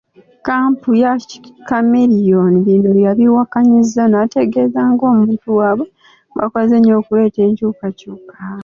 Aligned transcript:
Kkampu 0.37 0.89
ya 1.01 1.13
Chameleone 1.67 2.57
bino 2.65 2.91
yabiwakanyizza 3.05 4.03
n'etegeeza 4.07 4.81
ng'omuntu 4.91 5.47
waabwe 5.57 5.85
bw'akoze 6.31 6.73
ennyo 6.77 6.93
okuleeta 6.99 7.39
enkyukakyuka. 7.47 8.35